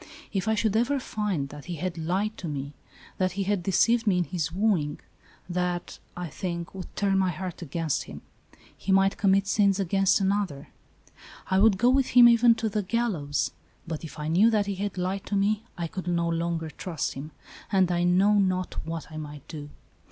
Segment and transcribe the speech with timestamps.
[0.33, 2.73] If I should ever find that he had lied to me
[3.19, 4.99] that he had deceived me in his wooing—
[5.47, 8.23] that, I think, would turn my heart against him.
[8.75, 10.69] He might commit sins against another;
[11.51, 11.93] I would go ALICE; OR, THE WAGES OF SIN.
[11.93, 13.51] 21 with him even to the gallows;
[13.85, 17.13] but if I knew that he had lied to me, I could no longer trust
[17.13, 17.29] him,,
[17.71, 19.69] and I know not what I might do.